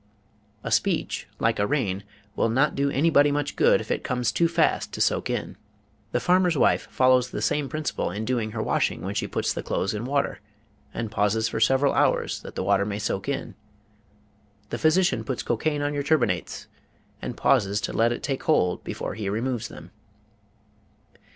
A 0.63 0.71
speech, 0.71 1.27
like 1.37 1.59
a 1.59 1.67
rain, 1.67 2.03
will 2.35 2.49
not 2.49 2.73
do 2.73 2.89
anybody 2.89 3.31
much 3.31 3.55
good 3.55 3.79
if 3.79 3.91
it 3.91 4.03
comes 4.03 4.31
too 4.31 4.47
fast 4.47 4.91
to 4.93 4.99
soak 4.99 5.29
in. 5.29 5.57
The 6.11 6.19
farmer's 6.19 6.57
wife 6.57 6.87
follows 6.89 7.29
this 7.29 7.45
same 7.45 7.69
principle 7.69 8.09
in 8.09 8.25
doing 8.25 8.49
her 8.49 8.63
washing 8.63 9.01
when 9.03 9.13
she 9.13 9.27
puts 9.27 9.53
the 9.53 9.61
clothes 9.61 9.93
in 9.93 10.05
water 10.05 10.39
and 10.91 11.11
pauses 11.11 11.47
for 11.47 11.59
several 11.59 11.93
hours 11.93 12.41
that 12.41 12.55
the 12.55 12.63
water 12.63 12.83
may 12.83 12.97
soak 12.97 13.29
in. 13.29 13.53
The 14.71 14.79
physician 14.79 15.23
puts 15.23 15.43
cocaine 15.43 15.83
on 15.83 15.93
your 15.93 16.01
turbinates 16.01 16.65
and 17.21 17.37
pauses 17.37 17.79
to 17.81 17.93
let 17.93 18.11
it 18.11 18.23
take 18.23 18.41
hold 18.41 18.83
before 18.83 19.13
he 19.13 19.29
removes 19.29 19.67
them. 19.67 19.91